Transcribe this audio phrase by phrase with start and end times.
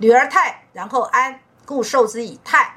[0.00, 2.76] 女儿泰，然后安，故受之以泰。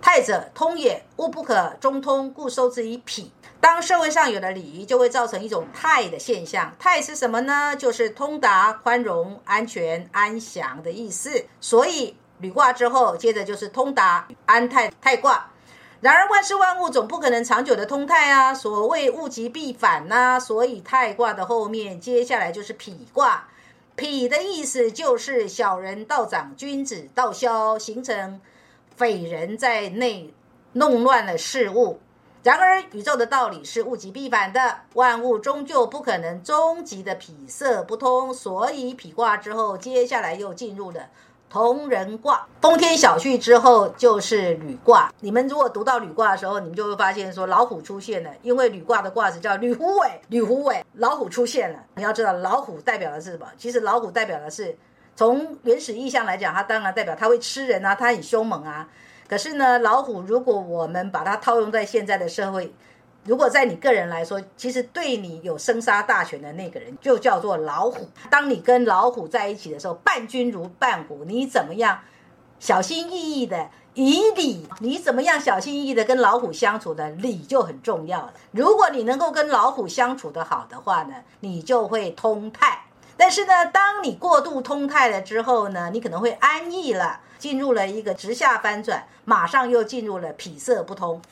[0.00, 3.30] 泰者，通也，物不可中通，故受之以否。
[3.60, 6.72] 当社会上有了礼仪，就会造成一种泰的现象。
[6.78, 7.74] 泰是什么呢？
[7.74, 11.44] 就是通达、宽容、安全、安详的意思。
[11.60, 15.48] 所以履卦之后，接着就是通达、安泰、泰卦。
[16.00, 20.38] 然而万事万物总不可能长久的通泰啊，所谓物极必反呐。
[20.38, 23.48] 所以泰卦的后面，接下来就是否卦。
[23.96, 28.40] 痞的意思就是小人道长，君子道消，形成
[28.96, 30.32] 匪人在内
[30.72, 32.00] 弄乱了事物。
[32.42, 41.08] 然而宇宙的道理是物极必反的，万物终究不可能终极的痞色不通，所以痞卦之后，接下来又进入了。
[41.52, 45.12] 同人卦，风天小畜之后就是履卦。
[45.20, 51.78] 你们如果读到履卦的时候，你们就会发现说老虎出现了，因为履卦的卦子叫履虎尾，履虎尾，老虎出现了。
[51.96, 53.46] 你要知道老虎代表的是什么？
[53.58, 54.74] 其实老虎代表的是，
[55.14, 58.88] 从原始意象来讲，它当然代表它会吃人啊，它很凶猛啊。
[59.28, 62.72] 可是呢，老虎如果我们把它套用在现在的社会。
[63.24, 68.08] 如果在你个人来说，其实对你有生杀大权的那个人就叫做老虎。
[68.28, 72.00] 当你跟老虎在一起的时候，伴君如伴虎，你怎么样
[72.58, 74.66] 小心翼翼的以礼？
[74.80, 78.34] 你怎么样小心翼翼的跟老虎相处的礼就很重要了。
[78.50, 82.86] 如果你能够跟老虎相处的好的话呢，你就会通泰。
[83.16, 91.22] 但是呢，当你过度通泰了之后呢，你可能会安逸了，进入了一个直下翻转，马上又进入了脾色不通。